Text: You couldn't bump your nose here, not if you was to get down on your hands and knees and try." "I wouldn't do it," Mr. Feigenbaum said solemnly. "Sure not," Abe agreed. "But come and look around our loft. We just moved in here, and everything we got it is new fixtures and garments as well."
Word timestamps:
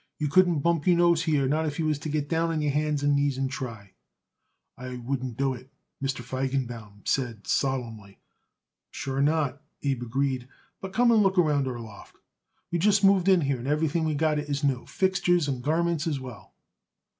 You 0.17 0.29
couldn't 0.29 0.61
bump 0.61 0.87
your 0.87 0.97
nose 0.97 1.25
here, 1.25 1.47
not 1.47 1.67
if 1.67 1.77
you 1.77 1.85
was 1.85 1.99
to 1.99 2.09
get 2.09 2.27
down 2.27 2.49
on 2.49 2.59
your 2.59 2.71
hands 2.71 3.03
and 3.03 3.15
knees 3.15 3.37
and 3.37 3.51
try." 3.51 3.93
"I 4.75 4.95
wouldn't 4.97 5.37
do 5.37 5.53
it," 5.53 5.69
Mr. 6.03 6.23
Feigenbaum 6.23 7.03
said 7.05 7.45
solemnly. 7.45 8.17
"Sure 8.89 9.21
not," 9.21 9.61
Abe 9.83 10.01
agreed. 10.01 10.47
"But 10.79 10.91
come 10.91 11.11
and 11.11 11.21
look 11.21 11.37
around 11.37 11.67
our 11.67 11.79
loft. 11.79 12.15
We 12.71 12.79
just 12.79 13.03
moved 13.03 13.29
in 13.29 13.41
here, 13.41 13.59
and 13.59 13.67
everything 13.67 14.03
we 14.03 14.15
got 14.15 14.39
it 14.39 14.49
is 14.49 14.63
new 14.63 14.87
fixtures 14.87 15.47
and 15.47 15.61
garments 15.61 16.07
as 16.07 16.19
well." 16.19 16.55